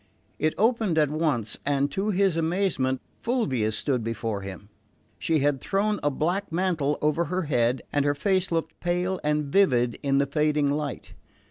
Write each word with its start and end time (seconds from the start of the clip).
It 0.39 0.55
opened 0.57 0.97
at 0.97 1.11
once, 1.11 1.59
and 1.63 1.91
to 1.91 2.09
his 2.09 2.35
amazement 2.35 3.01
Fulvia 3.21 3.71
stood 3.71 4.03
before 4.03 4.41
him. 4.41 4.67
She 5.19 5.41
had 5.41 5.61
thrown 5.61 5.99
a 6.01 6.09
black 6.09 6.51
mantle 6.51 6.97
over 7.03 7.25
her 7.25 7.43
head, 7.43 7.83
and 7.93 8.03
her 8.03 8.15
face 8.15 8.51
looked 8.51 8.79
pale 8.79 9.19
and 9.23 9.45
vivid 9.45 9.99
in 10.01 10.17
the 10.17 10.25
fading 10.25 10.71
light. 10.71 11.13